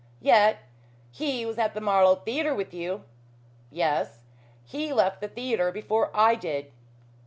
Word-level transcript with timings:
"Yet 0.23 0.61
he 1.11 1.45
was 1.45 1.59
at 1.59 1.75
the 1.75 1.79
Marlow 1.79 2.15
Theatre 2.15 2.55
with 2.55 2.73
you." 2.73 3.03
"Yes. 3.69 4.23
He 4.65 4.91
left 4.91 5.21
the 5.21 5.27
theatre 5.27 5.71
before 5.71 6.09
I 6.15 6.33
did." 6.33 6.71